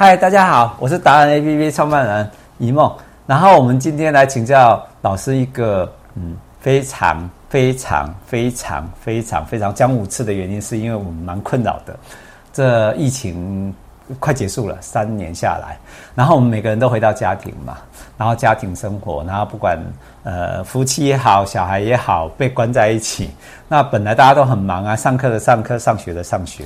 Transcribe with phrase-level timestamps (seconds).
[0.00, 2.88] 嗨，大家好，我是达人 APP 创办人一梦。
[3.26, 11.98] 然后我们今天来请教老师一个嗯非常非常非常非常非常讲五次的原因，是因为我们蛮困扰的。
[12.52, 13.74] 这疫情
[14.20, 15.76] 快结束了，三年下来，
[16.14, 17.78] 然后我们每个人都回到家庭嘛，
[18.16, 19.76] 然后家庭生活，然后不管
[20.22, 23.32] 呃夫妻也好，小孩也好，被关在一起。
[23.66, 26.62] 那本来大家都很忙啊，上课的上课，上学的上学。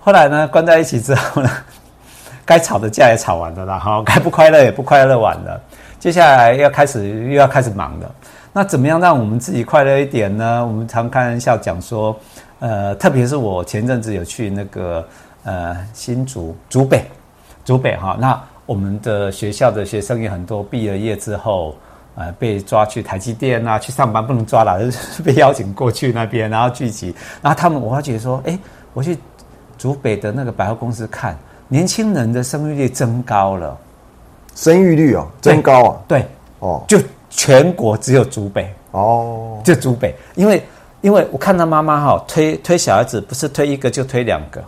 [0.00, 1.48] 后来呢，关在一起之后呢，
[2.44, 5.60] 该吵的架也吵完了啦，哈， 该不快乐也不快乐完了。
[5.98, 8.14] 接下来要开始又要开始忙了。
[8.52, 10.64] 那怎么样让我们自己快乐一点呢？
[10.64, 12.14] 我们常开玩笑讲说，
[12.60, 15.04] 呃，特别是我前阵子有去那个
[15.42, 17.04] 呃新竹竹北，
[17.64, 21.74] 竹北哈，那我们的学校的学生也很多，毕了业之后，
[22.14, 24.78] 呃，被抓去台积电啊去上班，不能抓了，
[25.24, 28.56] 被邀请过去那边，然后聚集，然后他们我发觉说，哎，
[28.92, 29.18] 我去
[29.76, 31.36] 竹北的那个百货公司看。
[31.68, 33.76] 年轻人的生育率增高了，
[34.54, 36.26] 生育率哦，增高啊，对，
[36.58, 36.98] 哦，就
[37.30, 40.62] 全国只有竹北哦，就竹北，因为
[41.00, 44.62] 因为我看到妈妈哈推推小孩子，不是推一个就推两个，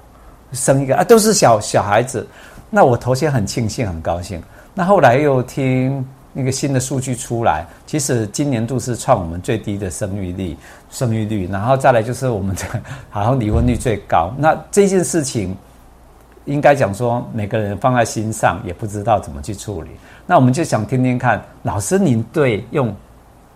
[0.52, 2.26] 生一个啊，都是小小孩子，
[2.70, 4.42] 那我头先很庆幸很高兴，
[4.74, 10.56] 那后来又听那个新的数据出来，其实今年度是创我们最低的生育率，
[10.90, 12.62] 生育率，然后再来就是我们的
[13.10, 15.54] 好像离婚率最高，那这件事情。
[16.46, 19.90] 应该讲说，每个人放在心上，也不知道怎么去处理。
[20.26, 22.94] 那我们就想听听看，老师您对用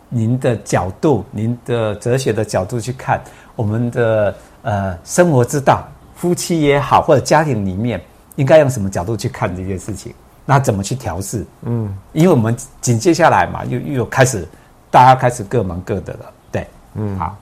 [0.08, 3.20] 您的角度、您的哲学的角度去看
[3.56, 5.82] 我们的呃生活之道，
[6.16, 8.00] 夫妻也好，或者家庭里面，
[8.36, 10.12] 应该用什么角度去看这件事情？
[10.44, 11.46] 那怎么去调试？
[11.62, 14.46] 嗯，因为我们紧接下来嘛，又又开始
[14.90, 16.20] 大家开始各忙各的了。
[16.50, 17.36] 对，嗯，好，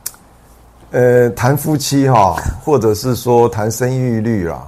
[0.91, 4.67] 呃，谈夫妻哈，或者是说谈生育率啊。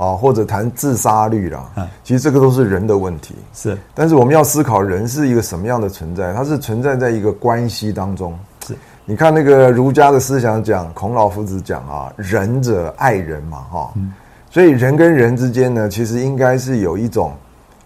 [0.00, 3.34] 啊，或者谈自杀率啦，嗯其实这个都是人的问题。
[3.52, 6.32] 是，但是我们要思考人是一个什么样的存在？
[6.32, 8.34] 它是存在在一个关系当中。
[8.66, 13.92] 是，你看那个儒家的思想讲，孔老夫子讲啊，仁者爱人嘛，哈。
[14.50, 17.34] 所以人跟人之间呢，其实应该是有一种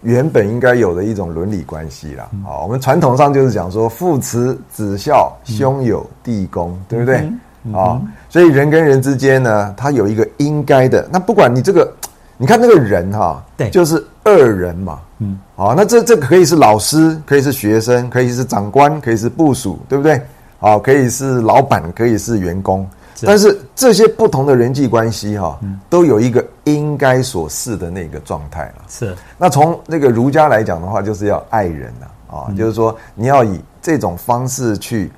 [0.01, 2.29] 原本应该有的一种伦理关系啦。
[2.47, 7.29] 啊，我们传统上就是讲说，父慈子孝，兄友弟恭，对不对？
[7.73, 11.05] 啊，所以人跟人之间呢，他有一个应该的。
[11.11, 11.91] 那不管你这个。
[12.37, 20.21] 你看那个人哈，对，就是二人嘛，嗯，好，那这这可以是老师，可以是学生，可以是长官，可以是部属，对不对？
[20.59, 22.85] 好，可以是老板，可以是员工，
[23.21, 25.59] 但是这些不同的人际关系哈，
[25.89, 28.83] 都有一个应该所示的那个状态了。
[28.89, 35.11] 是，那从那个儒家来讲的话，就是要爱人呐，啊，就是说你要以这种方式去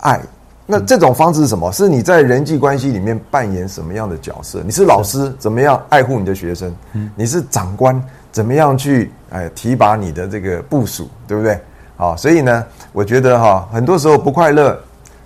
[0.00, 0.20] 爱。
[0.66, 1.70] 那这种方式是什么？
[1.72, 4.62] 是你在人际关系里面扮演什么样的角色？
[4.64, 6.74] 你是老师，怎么样爱护你的学生？
[7.14, 8.02] 你是长官，
[8.32, 11.60] 怎么样去哎提拔你的这个部属，对不对？
[11.96, 14.78] 好，所以呢，我觉得哈，很多时候不快乐，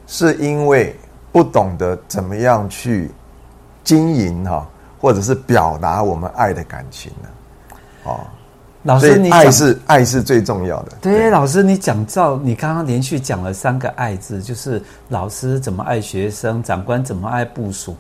[0.07, 0.95] 是因为
[1.31, 3.11] 不懂得怎么样去
[3.85, 4.69] 经营哈，
[5.01, 8.11] 或者是表达我们爱的感情呢？
[8.11, 8.27] 啊。
[8.85, 10.93] 老师你，你爱是爱是最重要的。
[11.01, 17.97] 对，对老师，你讲到你刚刚连续讲了三个爱字，就是老师怎么爱学生，长官怎么爱部署，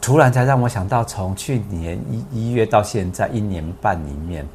[0.00, 4.46] 突然才让我想到，从去年一一月到现在一年半里面，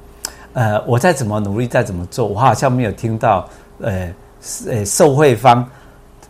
[0.54, 3.48] 呃，我再怎么努力，再怎么做，我好像没有听到，
[3.80, 4.12] 呃，
[4.68, 5.68] 呃，受惠方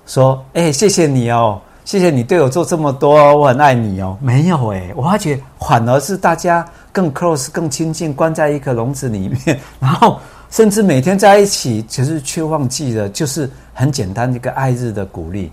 [0.05, 6.65] 说，哎，谢谢你哦，谢谢你对我做这么多，我很爱你哦，没有哎，我发觉反而是大家。
[6.91, 10.17] 更 close、更亲近，关在一个笼子里面， 然后
[10.49, 15.51] 甚至每天在一起，其实却忘记了，就是很简单一个爱日的鼓励。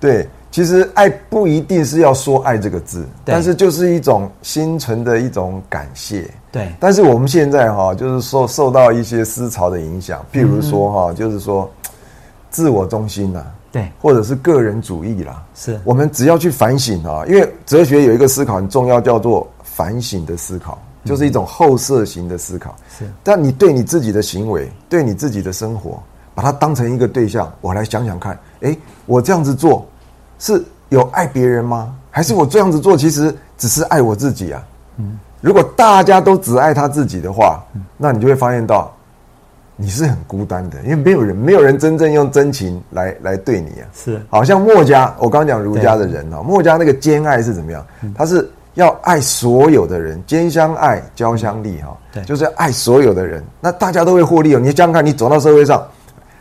[0.00, 6.26] 对，其实爱不一定是要说爱这个字，但是就是一种心存的一种感谢。
[6.50, 11.70] 对，但是我们现在哈，就是说受到一些思潮的影响，譬如说哈，就是说
[12.48, 15.42] 自我中心呐，对，或者是个人主义啦。
[15.54, 19.48] 是，我们只要去反省啊，因为哲学有一个思考很重要，叫做。
[19.62, 23.08] 反省的思考就是一种后设型的思考，是。
[23.22, 26.02] 但你对你自己的行为，对你自己的生活，
[26.34, 28.76] 把它当成一个对象，我来想想看，诶，
[29.06, 29.86] 我这样子做
[30.40, 31.94] 是有爱别人吗？
[32.10, 34.66] 还是我这样子做其实只是爱我自己啊？
[34.96, 37.62] 嗯，如果大家都只爱他自己的话，
[37.96, 38.92] 那你就会发现到
[39.80, 43.86] 你是很孤单的，因为没有人，没有人真正用真情来来对你啊。
[43.94, 47.86] 是，好像墨家，我刚刚讲儒家的人哦，墨家那个兼爱是怎么样？
[48.14, 48.46] 他是。
[48.74, 54.60] 要爱所有的人，兼相爱，交相利，哈，对，就是要爱所有的人，那大家都会获利哦。
[54.60, 55.84] 你想想看，你走到社会上，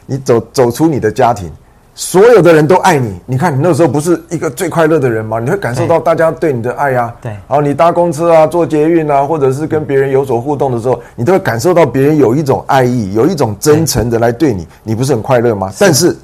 [0.05, 1.51] 你走走出你的家庭，
[1.99, 3.19] 所有的人都爱你。
[3.25, 5.39] 你看你那时候不是一个最快乐的人吗？
[5.39, 7.11] 你会感受到大家对你的爱呀。
[7.19, 7.31] 对。
[7.31, 14.67] 然后你搭公车啊，坐捷运啊，或者是跟别人有所互动的时候，你都会感受到别人有一种爱意，有一种真诚的来对你。
[14.83, 15.73] 你不是很快乐吗？
[15.79, 16.15] 但是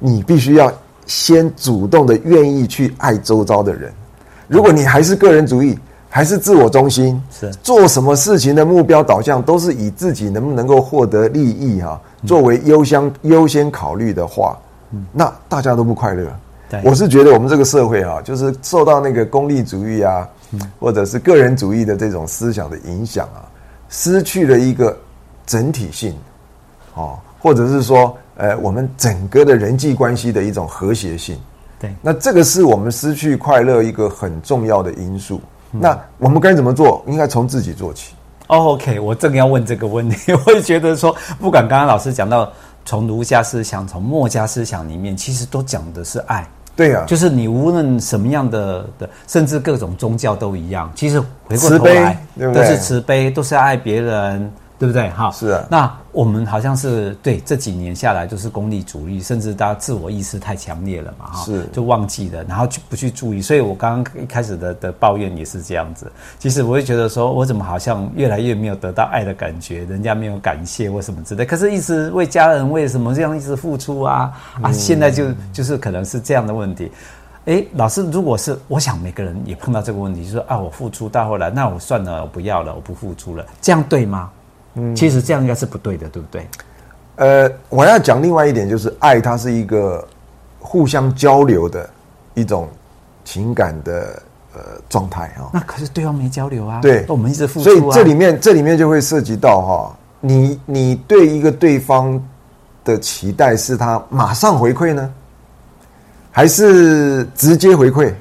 [0.00, 0.72] 你必须要
[1.06, 3.92] 先主动的愿意去爱周遭的人。
[4.48, 5.78] 如果你还是个人主义，
[6.08, 14.58] 还是自我中心，是做什么事情的目标导向都是以自己能不能够获得利益哈、啊，作为优先优先考虑的话，
[15.12, 16.26] 那大家都不快乐。
[16.68, 20.28] 对，我是觉得我们这个社会啊，就是受到那个功利主义啊，
[20.78, 23.44] 或者是个人主义的这种思想的影响啊，
[23.88, 24.96] 失去了一个
[25.46, 26.14] 整体性，
[26.94, 31.38] 哦，或者是说，呃，我们整个的人际关系的一种和谐性。
[31.78, 35.40] 对，那这个是我们失去快乐一个很重要的因素。
[35.70, 37.02] 那我们该怎么做？
[37.06, 38.14] 应该从自己做起。
[38.48, 40.32] Oh, OK，我正要问这个问题。
[40.46, 42.52] 我也觉得说，不管刚刚老师讲到
[42.84, 46.46] 从儒家思想、从墨家思想里面，其实都讲的是爱。
[46.74, 50.90] 对呀、啊，就是你无论什么样的的，甚至各种宗教都一样。
[50.94, 54.50] 其实回过头来，都是慈悲，都是爱别人。
[54.82, 55.08] 对不对？
[55.10, 55.64] 哈，是啊。
[55.70, 63.40] 那我们好像是对这几年下来都是功利主义，甚至大家自我意识太强烈了嘛，哈，是就忘记了，然后就不去注意。
[63.40, 66.10] 所以我刚刚一开始的的抱怨也是这样子。
[66.40, 71.44] 其实我会觉得说，我怎么好像越来越没有得到爱的感觉，人家没有感谢或什么之类。
[71.44, 74.32] 可是一直为家人为什么这样一直付出啊？
[74.60, 76.90] 啊，现在就就是可能是这样的问题。
[77.44, 84.28] 哎，老师，如果是我想每个人也碰到这个问题，就是说啊，我付出到后来，那我算了，我不要了，我不付出了，这样对吗？
[84.74, 86.46] 嗯，其实这样应该是不对的，对不对？
[87.16, 90.06] 呃，我要讲另外一点，就是爱它是一个
[90.58, 91.88] 互相交流的
[92.34, 92.68] 一种
[93.24, 94.22] 情感的
[94.54, 95.50] 呃状态哈。
[95.52, 102.20] 那可是对方没交流啊，对，我们一直付出，所以这里面这里面就会涉及到哈，你你对一个对方
[102.82, 105.12] 的期待是他马上回馈呢，
[106.30, 108.12] 还是直接回馈，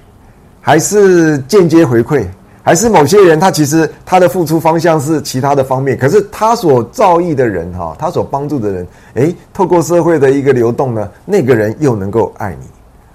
[0.59, 2.27] 还是间接回馈？
[2.71, 12.67] 还是某些人，他其实他的付出方向是其他的方面，可是他所造诣的人哈，他所帮助的人，诶，透过社会的一个流动呢，那个人又能够爱你，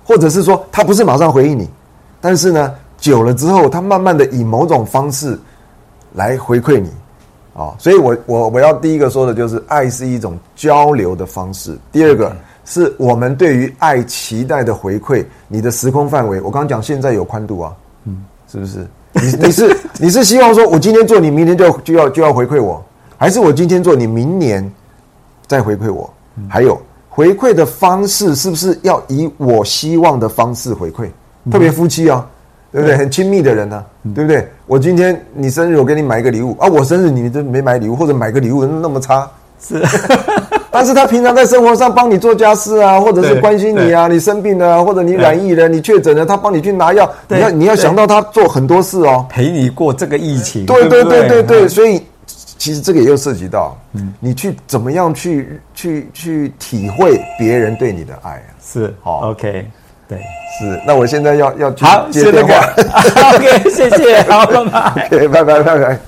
[0.05, 1.67] 或者是说他不是马上回应你，
[2.21, 5.39] 但是呢，久了之后，他慢慢的以某种方式
[6.13, 6.91] 来回馈你，
[7.55, 12.37] 啊，所以我我我要第一个说的就是，爱是一种交流的方式，第二个
[12.67, 17.75] 是我们对于爱期待的回馈，你的时空范围，我刚刚讲现在有宽度啊，
[18.05, 18.23] 嗯，
[18.53, 18.87] 是不是？
[19.13, 22.85] 你你是你是希望说，我今天做，你明天就就要就要回馈我，
[23.17, 24.71] 还是我今天做，你明年
[25.47, 26.09] 再回馈我？
[26.49, 31.09] 还有回馈的方式是不是要以我希望的方式回馈？
[31.51, 32.27] 特别夫妻啊，
[32.71, 32.97] 对不对？
[32.97, 34.47] 很亲密的人呢，对不对？
[34.67, 39.31] 我今天你生日，我给你买一个礼物啊，我生日你都没买礼物，或者买个礼物那么差，
[39.61, 39.83] 是。
[40.71, 47.11] 但是他平常在生活上帮你做家事啊，或者是关心你啊，你生病了，或者你染疫了，你确诊了，他帮你去拿药。
[47.29, 50.67] 你要你要想到他做很多事哦，陪你过这个疫情。
[50.67, 52.03] 对对对对对，所以
[52.59, 58.49] 其实这个也又涉及到，嗯，你去怎么样去去去体会别人对你的爱啊？
[58.65, 59.67] 是好，OK，
[60.09, 60.19] 对，
[60.59, 60.81] 是。
[60.87, 62.55] 那我现在要要好接电话，
[63.35, 65.99] OK，谢谢，好了吗？OK，拜拜拜拜。